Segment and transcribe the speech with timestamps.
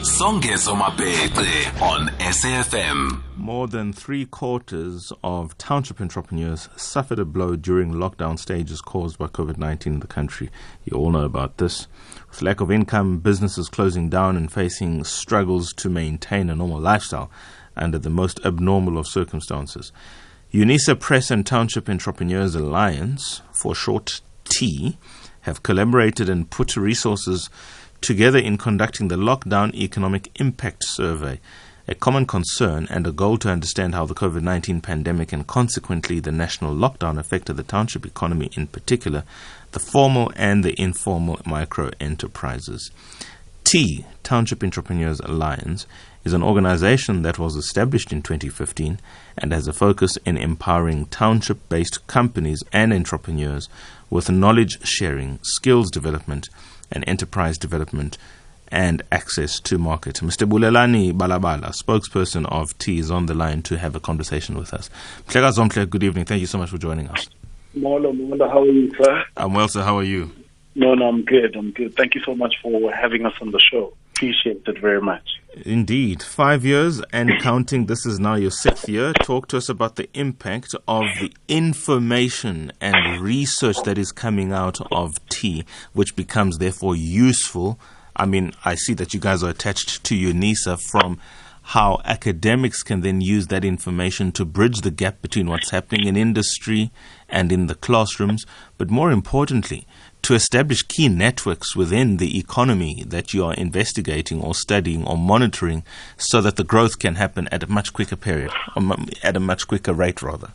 [0.00, 0.72] Songezo
[1.82, 3.22] on SAFM.
[3.36, 9.26] More than three quarters of township entrepreneurs suffered a blow during lockdown stages caused by
[9.26, 10.48] COVID 19 in the country.
[10.84, 11.86] You all know about this.
[12.30, 17.30] With lack of income, businesses closing down and facing struggles to maintain a normal lifestyle
[17.76, 19.92] under the most abnormal of circumstances.
[20.50, 24.96] UNISA Press and Township Entrepreneurs Alliance, for short TEA,
[25.42, 27.50] have collaborated and put resources
[28.00, 31.40] together in conducting the Lockdown Economic Impact Survey,
[31.86, 36.20] a common concern and a goal to understand how the COVID 19 pandemic and consequently
[36.20, 39.24] the national lockdown affected the township economy in particular,
[39.72, 42.90] the formal and the informal micro enterprises.
[43.64, 45.86] TEA, Township Entrepreneurs Alliance,
[46.24, 49.00] is an organization that was established in 2015
[49.38, 53.68] and has a focus in empowering township based companies and entrepreneurs
[54.10, 56.48] with knowledge sharing, skills development,
[56.90, 58.18] and enterprise development
[58.72, 60.16] and access to market.
[60.16, 60.48] Mr.
[60.48, 64.88] Bulelani Balabala, spokesperson of TEA, is on the line to have a conversation with us.
[65.26, 66.24] Good evening.
[66.24, 67.28] Thank you so much for joining us.
[67.74, 69.24] Molo, Molo, how are you, sir?
[69.36, 69.82] I'm well, sir.
[69.82, 70.30] How are you?
[70.76, 71.56] No, no, I'm good.
[71.56, 71.96] I'm good.
[71.96, 73.92] Thank you so much for having us on the show.
[74.20, 75.40] Appreciate it very much.
[75.64, 76.22] Indeed.
[76.22, 77.86] Five years and counting.
[77.86, 79.14] This is now your sixth year.
[79.14, 84.78] Talk to us about the impact of the information and research that is coming out
[84.92, 87.80] of TEA, which becomes therefore useful.
[88.14, 91.18] I mean, I see that you guys are attached to UNISA from
[91.70, 96.16] how academics can then use that information to bridge the gap between what's happening in
[96.16, 96.90] industry
[97.28, 98.44] and in the classrooms,
[98.76, 99.86] but more importantly,
[100.20, 105.84] to establish key networks within the economy that you are investigating or studying or monitoring
[106.16, 108.82] so that the growth can happen at a much quicker period, or
[109.22, 110.50] at a much quicker rate, rather.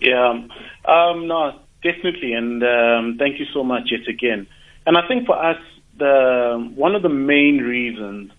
[0.00, 0.40] Yeah,
[0.86, 2.32] um, no, definitely.
[2.32, 4.46] And um, thank you so much yet again.
[4.86, 5.58] And I think for us,
[5.98, 8.32] the one of the main reasons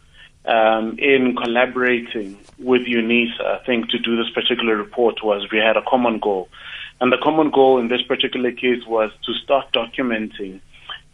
[0.47, 5.77] um, in collaborating with UNISA, I think, to do this particular report was we had
[5.77, 6.49] a common goal.
[7.01, 10.61] And the common goal in this particular case was to start documenting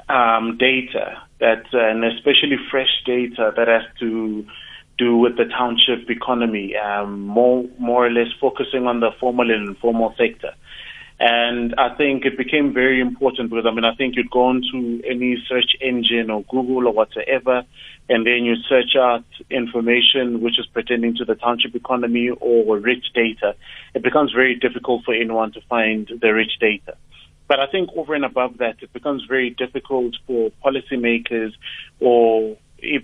[0.10, 4.46] um, data that, uh, and especially fresh data that has to
[4.98, 9.70] do with the township economy, um, more more or less focusing on the formal and
[9.70, 10.54] informal sector.
[11.24, 15.04] And I think it became very important because I mean I think you'd go onto
[15.08, 17.64] any search engine or Google or whatsoever,
[18.10, 23.14] and then you search out information which is pertaining to the township economy or rich
[23.14, 23.56] data.
[23.94, 26.98] It becomes very difficult for anyone to find the rich data.
[27.48, 31.52] But I think over and above that, it becomes very difficult for policymakers
[32.00, 32.58] or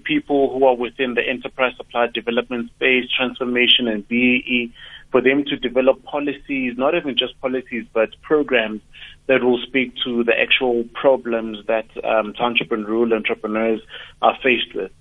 [0.06, 4.74] people who are within the enterprise supply development space, transformation and BEE
[5.18, 8.82] for them to develop policies, not even just policies, but programs
[9.26, 13.82] that will speak to the actual problems that um, township and rural entrepreneurs
[14.22, 14.92] are faced with.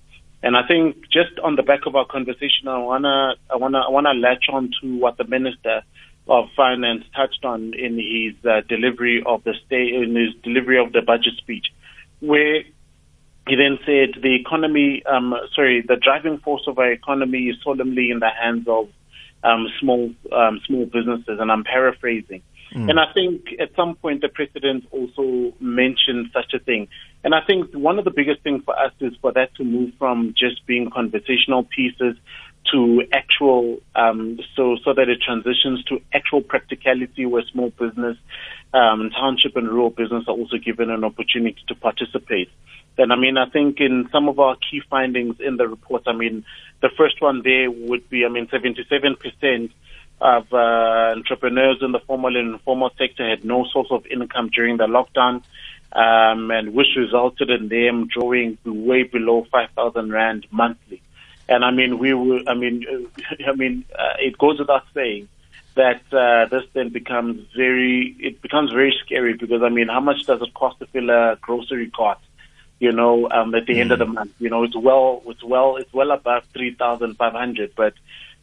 [0.41, 3.91] And I think just on the back of our conversation, I wanna, I wanna, I
[3.91, 5.83] wanna latch on to what the Minister
[6.27, 10.93] of Finance touched on in his uh, delivery of the state, in his delivery of
[10.93, 11.67] the budget speech,
[12.21, 12.63] where
[13.47, 18.09] he then said the economy, um, sorry, the driving force of our economy is solemnly
[18.09, 18.89] in the hands of
[19.43, 22.41] um, small um, small businesses, and I'm paraphrasing.
[22.73, 22.89] Mm.
[22.89, 26.87] And I think at some point the president also mentioned such a thing.
[27.23, 29.93] And I think one of the biggest things for us is for that to move
[29.97, 32.17] from just being conversational pieces
[32.71, 38.17] to actual, um, so so that it transitions to actual practicality where small business,
[38.73, 42.49] um, township and rural business are also given an opportunity to participate.
[42.97, 46.13] And I mean, I think in some of our key findings in the report, I
[46.13, 46.45] mean,
[46.81, 49.71] the first one there would be, I mean, 77%
[50.19, 50.57] of uh,
[51.15, 55.43] entrepreneurs in the formal and informal sector had no source of income during the lockdown,
[55.93, 61.01] um, and which resulted in them drawing way below 5,000 rand monthly.
[61.47, 62.83] And I mean, we were, I mean,
[63.47, 65.29] I mean, uh, it goes without saying
[65.75, 70.25] that uh, this then becomes very, it becomes very scary because I mean, how much
[70.25, 72.17] does it cost to fill a grocery cart?
[72.79, 73.79] You know, um, at the mm.
[73.79, 74.13] end of the mm.
[74.13, 74.33] month.
[74.39, 77.93] You know, it's well, it's well, it's well above 3,500, but,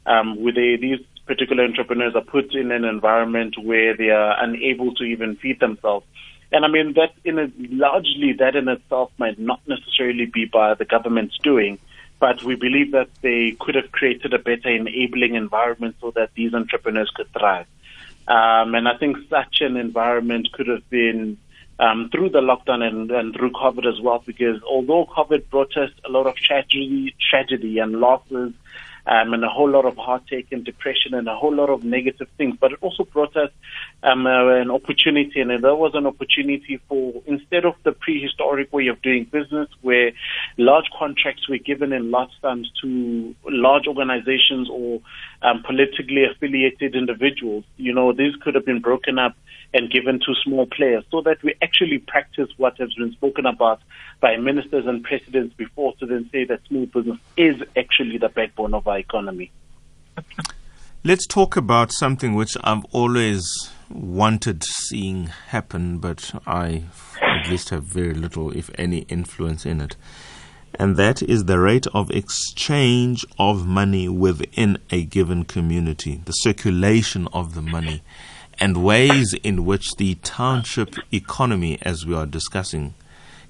[0.07, 4.95] um, with the, these particular entrepreneurs are put in an environment where they are unable
[4.95, 6.07] to even feed themselves.
[6.53, 10.75] And I mean, that in a, largely that in itself might not necessarily be by
[10.75, 11.79] the government's doing,
[12.21, 16.55] but we believe that they could have created a better enabling environment so that these
[16.55, 17.67] entrepreneurs could thrive.
[18.29, 21.39] Um, and I think such an environment could have been
[21.79, 25.91] um, through the lockdown and, and through COVID as well, because although COVID brought us
[26.05, 28.53] a lot of tragedy, tragedy and losses,
[29.07, 32.29] um, and a whole lot of heartache and depression and a whole lot of negative
[32.39, 32.57] things.
[32.59, 33.51] But it also brought us
[34.03, 38.89] um, uh, an opportunity, and there was an opportunity for instead of the prehistoric way
[38.89, 40.13] of doing business, where
[40.57, 45.01] large contracts were given in large sums to large organizations or
[45.43, 47.65] um, politically affiliated individuals.
[47.77, 49.37] You know, these could have been broken up
[49.75, 53.81] and given to small players so that we actually practice what has been spoken about
[54.21, 58.73] by ministers and presidents before to then say that small business is actually the backbone
[58.73, 59.51] of our economy.
[61.03, 66.85] Let's talk about something which I've always wanted seeing happen, but I
[67.21, 69.97] at least have very little, if any, influence in it.
[70.77, 77.29] And that is the rate of exchange of money within a given community, the circulation
[77.33, 78.03] of the money
[78.59, 82.95] and ways in which the township economy, as we are discussing,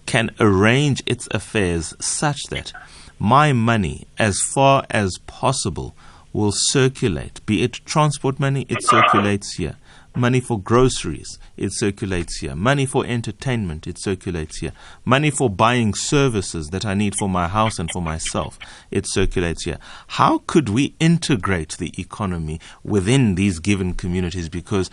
[0.07, 2.73] can arrange its affairs such that
[3.19, 5.95] my money, as far as possible,
[6.33, 7.45] will circulate.
[7.47, 9.77] Be it transport money, it circulates here
[10.17, 12.55] money for groceries, it circulates here.
[12.55, 14.73] Money for entertainment, it circulates here.
[15.05, 18.59] Money for buying services that I need for my house and for myself,
[18.91, 19.79] it circulates here.
[20.09, 24.49] How could we integrate the economy within these given communities?
[24.49, 24.91] Because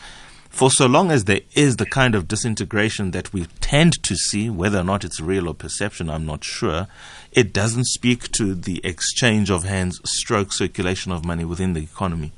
[0.51, 4.50] for so long as there is the kind of disintegration that we tend to see,
[4.50, 6.88] whether or not it's real or perception, I'm not sure,
[7.31, 12.33] it doesn't speak to the exchange of hands, stroke circulation of money within the economy.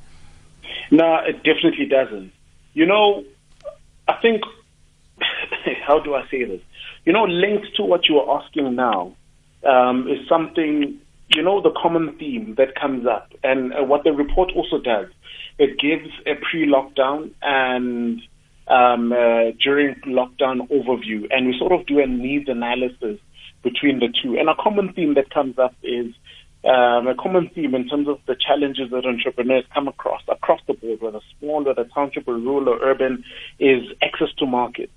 [0.92, 2.32] No, it definitely doesn't.
[2.76, 3.26] You know,
[4.08, 4.44] I think,
[5.86, 6.62] how do I say this?
[7.06, 9.16] You know, linked to what you are asking now
[9.68, 13.32] um, is something, you know, the common theme that comes up.
[13.44, 15.08] And uh, what the report also does,
[15.58, 18.22] it gives a pre lockdown and
[18.68, 21.28] um, uh, during lockdown overview.
[21.32, 23.20] And we sort of do a needs analysis
[23.64, 24.38] between the two.
[24.38, 26.14] And a common theme that comes up is
[26.66, 30.74] um, a common theme in terms of the challenges that entrepreneurs come across across the
[30.74, 33.24] board, whether small, whether township or rural or urban,
[33.60, 34.90] is access to market.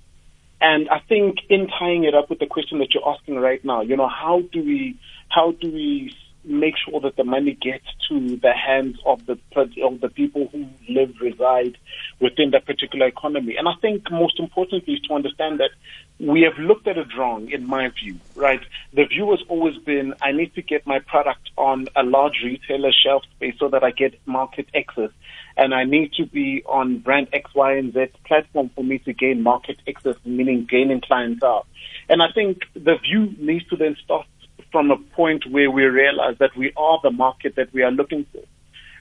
[0.59, 3.81] And I think in tying it up with the question that you're asking right now,
[3.81, 4.99] you know, how do we
[5.29, 6.15] how do we
[6.47, 9.37] make sure that the money gets to the hands of the
[9.83, 11.77] of the people who live reside
[12.19, 13.55] within that particular economy.
[13.57, 15.71] And I think most importantly is to understand that
[16.19, 18.19] we have looked at it wrong, in my view.
[18.35, 18.61] Right,
[18.93, 22.91] the view has always been I need to get my product on a large retailer
[22.91, 25.11] shelf space so that I get market access,
[25.55, 29.13] and I need to be on brand X, Y, and Z platform for me to
[29.13, 31.65] gain market access, meaning gaining clientele.
[32.09, 34.25] And I think the view needs to then start
[34.71, 38.25] from a point where we realize that we are the market that we are looking
[38.31, 38.43] for,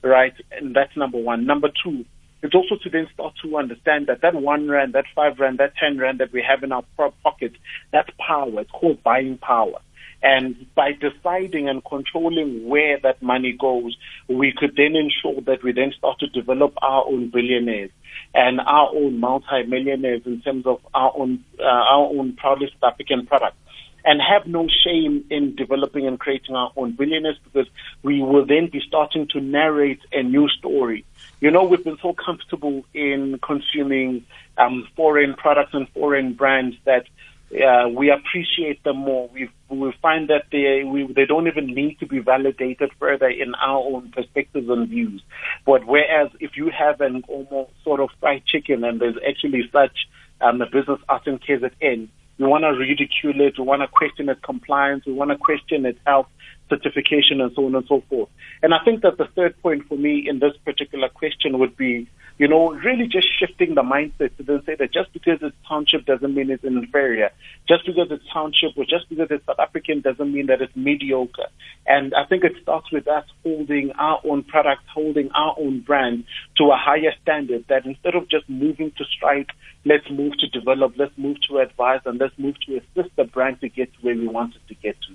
[0.08, 0.34] right?
[0.52, 1.46] And that's number one.
[1.46, 2.04] Number two,
[2.46, 5.74] it's also to then start to understand that that one rand, that five rand, that
[5.76, 6.84] ten rand that we have in our
[7.22, 7.52] pocket,
[7.92, 8.60] that's power.
[8.60, 9.78] It's called buying power.
[10.22, 13.96] And by deciding and controlling where that money goes,
[14.28, 17.90] we could then ensure that we then start to develop our own billionaires
[18.34, 23.26] and our own multi-millionaires in terms of our own uh, our own proudly South African
[23.26, 23.58] products
[24.06, 27.66] and have no shame in developing and creating our own billionaires because
[28.04, 31.04] we will then be starting to narrate a new story.
[31.40, 34.24] You know, we've been so comfortable in consuming
[34.56, 37.06] um, foreign products and foreign brands that
[37.52, 39.28] uh, we appreciate them more.
[39.32, 43.54] We we find that they we, they don't even need to be validated further in
[43.56, 45.22] our own perspectives and views.
[45.64, 50.08] But whereas if you have an almost sort of fried chicken and there's actually such
[50.40, 53.58] um, a business out in KZN, we want to ridicule it.
[53.58, 55.04] We want to question its compliance.
[55.06, 56.28] We want to question its health
[56.68, 58.28] certification and so on and so forth.
[58.62, 62.08] And I think that the third point for me in this particular question would be,
[62.38, 66.04] you know, really just shifting the mindset to then say that just because it's township
[66.04, 67.30] doesn't mean it's inferior.
[67.66, 71.48] Just because it's township or just because it's South African doesn't mean that it's mediocre.
[71.86, 76.24] And I think it starts with us holding our own products, holding our own brand
[76.58, 79.50] to a higher standard that instead of just moving to strike,
[79.86, 83.60] let's move to develop, let's move to advise, and let's move to assist the brand
[83.62, 85.14] to get to where we want it to get to.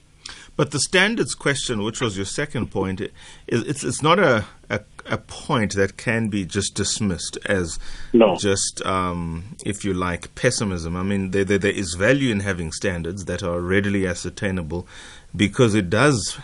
[0.56, 3.02] But the standards question, which was your second point,
[3.48, 7.78] it's it's not a, a, a point that can be just dismissed as
[8.14, 8.36] no.
[8.36, 10.96] just, um, if you like, pessimism.
[10.96, 14.88] I mean, there, there, there is value in having standards that are readily ascertainable
[15.36, 16.40] because it does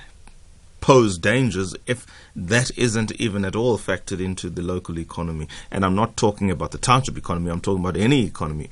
[0.81, 2.05] pose dangers if
[2.36, 5.47] that isn't even at all factored into the local economy.
[5.71, 8.69] And I'm not talking about the township economy, I'm talking about any economy.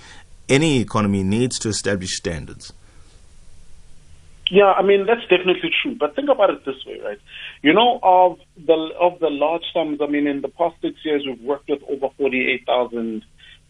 [0.47, 2.71] Any economy needs to establish standards.
[4.49, 5.95] Yeah, I mean that's definitely true.
[5.95, 7.19] But think about it this way, right?
[7.63, 11.24] You know, of the of the large sums, I mean, in the past six years,
[11.25, 13.24] we've worked with over forty-eight thousand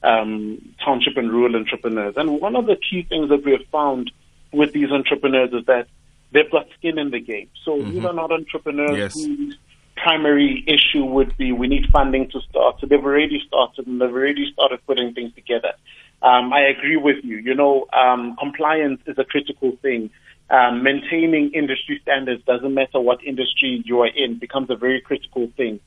[0.03, 4.11] um, township and rural entrepreneurs, and one of the key things that we have found
[4.51, 5.87] with these entrepreneurs is that
[6.31, 7.49] they've got skin in the game.
[7.63, 7.91] So mm-hmm.
[7.91, 9.13] these are not entrepreneurs yes.
[9.13, 9.57] whose
[9.95, 12.79] primary issue would be we need funding to start.
[12.79, 15.73] So they've already started and they've already started putting things together.
[16.21, 17.37] Um, I agree with you.
[17.37, 20.09] You know, um, compliance is a critical thing.
[20.49, 25.51] Um, maintaining industry standards doesn't matter what industry you are in becomes a very critical
[25.57, 25.79] thing.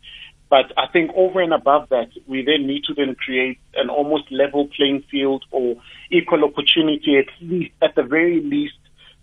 [0.51, 4.33] But I think over and above that, we then need to then create an almost
[4.33, 5.77] level playing field or
[6.11, 8.75] equal opportunity, at least at the very least,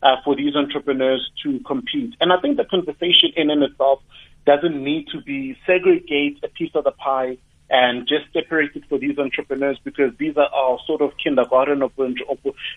[0.03, 2.13] uh, for these entrepreneurs to compete.
[2.21, 4.01] And I think the conversation in and itself
[4.45, 7.37] doesn't need to be segregate a piece of the pie
[7.69, 11.91] and just separate it for these entrepreneurs because these are our sort of kindergarten of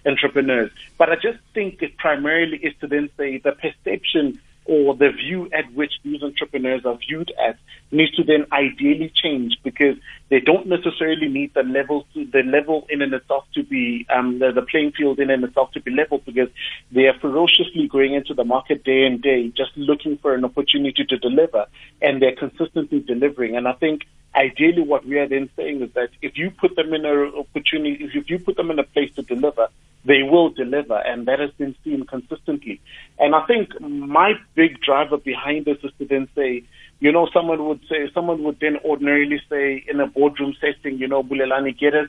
[0.07, 0.71] entrepreneurs.
[0.97, 5.49] But I just think it primarily is to then say the perception or the view
[5.53, 7.59] at which these entrepreneurs are viewed at
[7.91, 9.97] needs to then ideally change because
[10.29, 14.39] they don't necessarily need the level to, the level in and itself to be um,
[14.39, 16.51] the, the playing field in and itself to be level because
[16.93, 21.03] they are ferociously going into the market day and day just looking for an opportunity
[21.03, 21.65] to deliver
[22.03, 24.03] and they're consistently delivering and I think
[24.35, 28.11] ideally what we are then saying is that if you put them in an opportunity
[28.15, 29.69] if you put them in a place to deliver
[30.05, 32.81] they will deliver, and that has been seen consistently.
[33.19, 36.65] And I think my big driver behind this is to then say,
[37.01, 41.09] you know, someone would say, someone would then ordinarily say in a boardroom setting, you
[41.09, 42.09] know, Bulelani, get us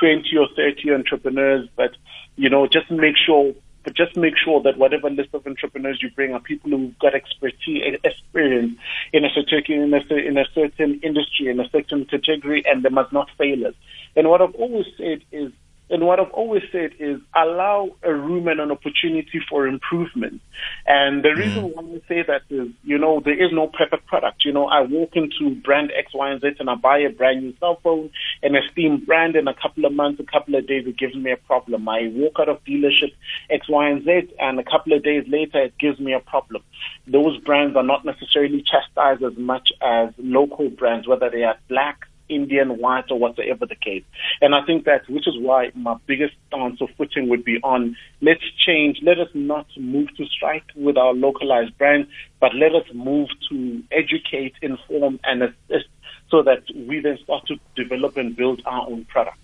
[0.00, 1.90] 20 or 30 entrepreneurs, but,
[2.36, 6.10] you know, just make sure but just make sure that whatever list of entrepreneurs you
[6.10, 8.78] bring are people who've got expertise, experience
[9.12, 12.88] in a certain in a, in a certain industry, in a certain category, and they
[12.88, 13.74] must not fail us.
[14.16, 15.52] And what I've always said is
[15.90, 20.40] and what I've always said is allow a room and an opportunity for improvement.
[20.86, 21.74] And the reason mm.
[21.74, 24.44] why I say that is, you know, there is no perfect product.
[24.44, 27.42] You know, I walk into brand X, Y, and Z and I buy a brand
[27.42, 28.10] new cell phone,
[28.42, 31.30] an esteemed brand in a couple of months, a couple of days, it gives me
[31.32, 31.86] a problem.
[31.88, 33.12] I walk out of dealership
[33.50, 36.62] X, Y, and Z and a couple of days later, it gives me a problem.
[37.06, 42.06] Those brands are not necessarily chastised as much as local brands, whether they are black,
[42.28, 44.04] Indian, white, or whatever the case.
[44.40, 47.96] And I think that, which is why my biggest stance of footing would be on
[48.20, 52.06] let's change, let us not move to strike with our localized brand,
[52.40, 55.88] but let us move to educate, inform, and assist
[56.30, 59.38] so that we then start to develop and build our own product.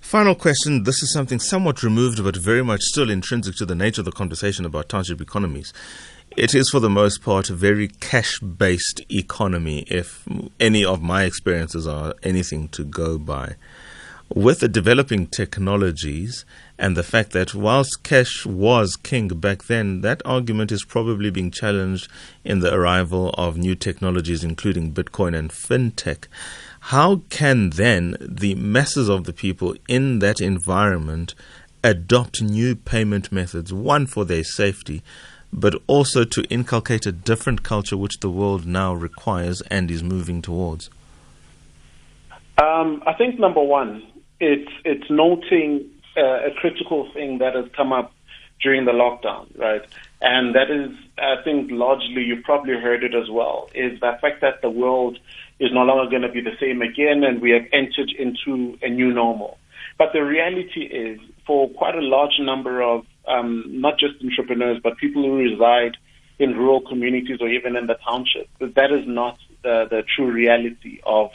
[0.00, 0.84] Final question.
[0.84, 4.12] This is something somewhat removed, but very much still intrinsic to the nature of the
[4.12, 5.72] conversation about township economies.
[6.36, 10.22] It is, for the most part, a very cash based economy, if
[10.60, 13.54] any of my experiences are anything to go by.
[14.28, 16.44] With the developing technologies
[16.78, 21.50] and the fact that whilst cash was king back then, that argument is probably being
[21.50, 22.10] challenged
[22.44, 26.26] in the arrival of new technologies, including Bitcoin and fintech.
[26.80, 31.34] How can then the masses of the people in that environment
[31.82, 35.02] adopt new payment methods, one for their safety?
[35.52, 40.42] But also to inculcate a different culture which the world now requires and is moving
[40.42, 40.90] towards?
[42.58, 44.02] Um, I think number one,
[44.40, 48.12] it's it's noting uh, a critical thing that has come up
[48.62, 49.82] during the lockdown, right?
[50.20, 54.40] And that is, I think, largely you probably heard it as well, is the fact
[54.40, 55.18] that the world
[55.60, 58.88] is no longer going to be the same again, and we have entered into a
[58.88, 59.58] new normal.
[59.98, 64.96] But the reality is, for quite a large number of um, not just entrepreneurs, but
[64.98, 65.96] people who reside
[66.38, 68.48] in rural communities or even in the township.
[68.60, 71.30] That is not the, the true reality of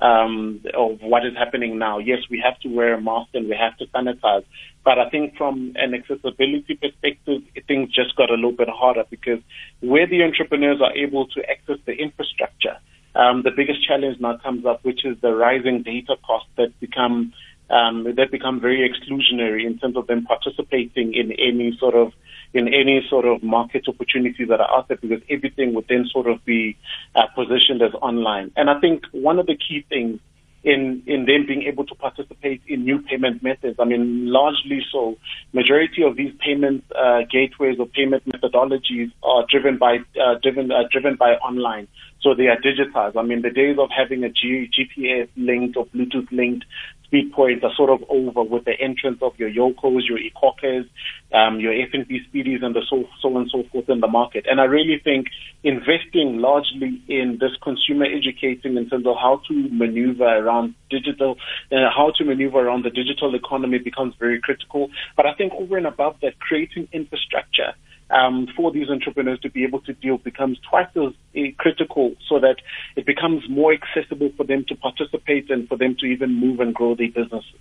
[0.00, 1.98] um, of what is happening now.
[1.98, 4.44] Yes, we have to wear a mask and we have to sanitize,
[4.84, 9.38] but I think from an accessibility perspective, things just got a little bit harder because
[9.80, 12.78] where the entrepreneurs are able to access the infrastructure,
[13.14, 17.32] um, the biggest challenge now comes up, which is the rising data costs that become
[17.70, 22.12] um, that become very exclusionary in terms of them participating in any sort of
[22.54, 26.26] in any sort of market opportunities that are out there because everything would then sort
[26.26, 26.76] of be
[27.14, 28.50] uh, positioned as online.
[28.56, 30.20] And I think one of the key things
[30.64, 33.76] in in them being able to participate in new payment methods.
[33.80, 35.16] I mean, largely so.
[35.52, 40.84] Majority of these payment uh, gateways or payment methodologies are driven by uh, driven uh,
[40.90, 41.88] driven by online.
[42.20, 43.16] So they are digitized.
[43.16, 46.64] I mean, the days of having a G- GPS linked or Bluetooth linked
[47.12, 50.88] speed points are sort of over with the entrance of your Yocos, your iKhokhas,
[51.34, 54.46] um, your FNB Speedies, and the so, so and so forth in the market.
[54.48, 55.26] And I really think
[55.62, 61.36] investing largely in this consumer educating in terms of how to maneuver around digital,
[61.70, 64.88] uh, how to maneuver around the digital economy becomes very critical.
[65.14, 67.74] But I think over and above that, creating infrastructure
[68.10, 72.38] um, for these entrepreneurs to be able to deal becomes twice as uh, critical so
[72.40, 72.56] that
[72.96, 76.74] it becomes more accessible for them to participate and for them to even move and
[76.74, 77.54] grow their businesses.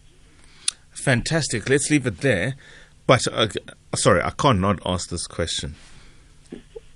[0.91, 1.69] Fantastic.
[1.69, 2.55] Let's leave it there.
[3.07, 3.47] But uh,
[3.95, 5.75] sorry, I can't not ask this question.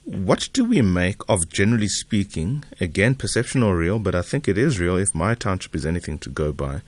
[0.03, 4.57] What do we make of, generally speaking, again, perception or real, but I think it
[4.57, 6.81] is real if my township is anything to go by,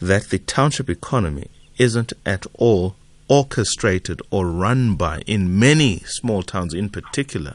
[0.00, 1.48] that the township economy
[1.78, 2.94] isn't at all
[3.30, 7.54] orchestrated or run by, in many small towns in particular,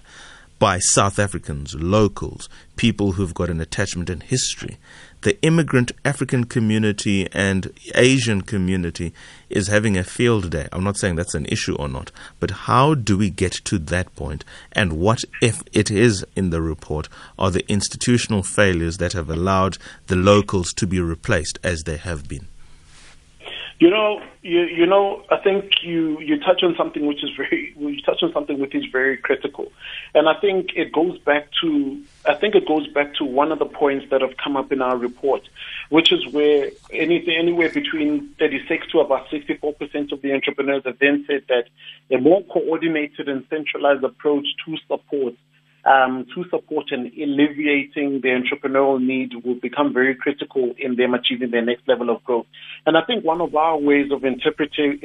[0.57, 4.77] by South Africans, locals, people who've got an attachment and history.
[5.21, 9.13] The immigrant African community and Asian community
[9.49, 10.69] is having a field day.
[10.71, 14.15] I'm not saying that's an issue or not, but how do we get to that
[14.15, 14.45] point?
[14.71, 19.77] And what, if it is in the report, are the institutional failures that have allowed
[20.07, 22.47] the locals to be replaced as they have been?
[23.77, 27.73] You know, you, you know, I think you, you touch on something which is very,
[27.77, 29.69] you touch on something which is very critical.
[30.13, 33.59] And I think it goes back to, I think it goes back to one of
[33.59, 35.41] the points that have come up in our report,
[35.89, 41.25] which is where anything, anywhere between 36 to about 64% of the entrepreneurs have then
[41.27, 41.65] said that
[42.15, 45.33] a more coordinated and centralized approach to support
[45.85, 51.51] um, to support and alleviating the entrepreneurial need will become very critical in them achieving
[51.51, 52.47] their next level of growth.
[52.85, 54.99] And I think one of our ways of interpreting,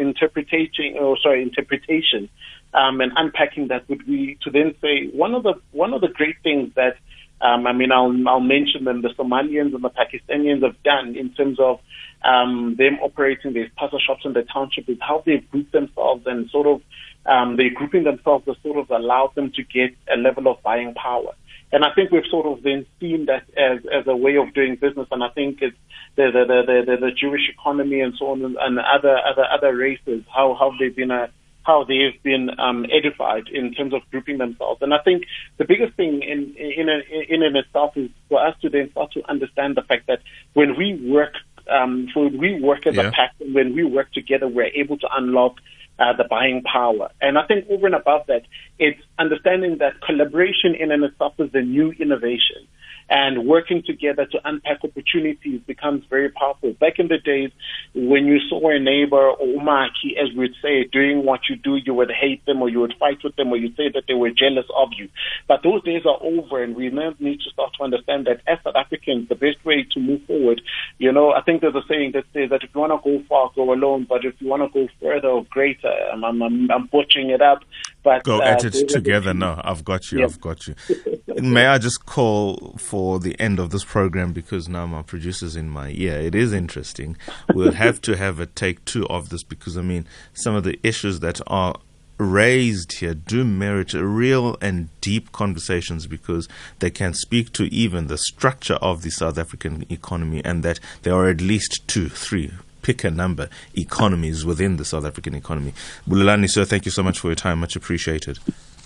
[0.99, 2.31] or sorry, interpretation,
[2.73, 6.09] um, and unpacking that would be to then say one of the one of the
[6.09, 6.97] great things that
[7.43, 11.33] um, I mean, I'll, I'll mention them, the Somalians and the Pakistanians have done in
[11.33, 11.81] terms of
[12.23, 16.51] um, them operating these spaza shops in the township is how they group themselves and
[16.51, 16.83] sort of
[17.27, 20.95] um, they're grouping themselves that sort of allowed them to get a level of buying
[20.95, 21.33] power.
[21.73, 24.75] And I think we've sort of then seen that as, as a way of doing
[24.75, 25.07] business.
[25.13, 25.77] And I think it's
[26.17, 29.77] the, the, the, the, the Jewish economy and so on and, and other, other, other
[29.77, 31.31] races, how, how they've been a,
[31.63, 34.81] how they've been um, edified in terms of grouping themselves.
[34.83, 35.25] And I think
[35.59, 39.23] the biggest thing in in in, in itself is for us to then start to
[39.29, 40.21] understand the fact that
[40.55, 41.35] when we work,
[41.71, 43.09] um, when we work as yeah.
[43.09, 45.57] a pack, and when we work together, we're able to unlock
[46.01, 47.11] uh, the buying power.
[47.21, 48.43] And I think over and above that,
[48.79, 52.67] it's understanding that collaboration in and itself is a new innovation
[53.11, 56.73] and working together to unpack opportunities becomes very powerful.
[56.75, 57.51] Back in the days
[57.93, 61.93] when you saw a neighbor or umaki, as we'd say, doing what you do, you
[61.93, 64.31] would hate them or you would fight with them or you'd say that they were
[64.31, 65.09] jealous of you.
[65.49, 68.59] But those days are over and we now need to start to understand that as
[68.63, 70.63] South Africans, the best way to move forward,
[70.99, 73.25] you know, I think there's a saying that says that if you want to go
[73.29, 76.87] far, go alone, but if you want to go further or greater, I'm, I'm, I'm
[76.87, 77.65] butchering it up,
[78.03, 79.35] but go uh, at it together.
[79.35, 80.25] No, I've got you.
[80.25, 80.75] I've got you.
[81.41, 85.71] May I just call for the end of this program because now my producer's in
[85.71, 86.19] my ear.
[86.19, 87.17] It is interesting.
[87.55, 90.79] We'll have to have a take two of this because I mean some of the
[90.83, 91.77] issues that are
[92.19, 96.49] raised here do merit real and deep conversations because
[96.81, 101.15] they can speak to even the structure of the South African economy and that there
[101.15, 102.53] are at least two, three
[102.83, 105.73] pick a number economies within the South African economy.
[106.09, 107.61] Bulelani, sir, thank you so much for your time.
[107.61, 108.39] Much appreciated.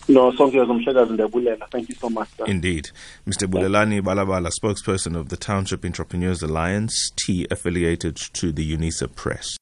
[0.06, 2.28] No, Thank you so much.
[2.36, 2.44] Sir.
[2.46, 2.90] Indeed.
[3.26, 3.48] Mr.
[3.48, 9.56] Bulelani Balabala, spokesperson of the Township Entrepreneurs Alliance, TEA affiliated to the UNISA Press.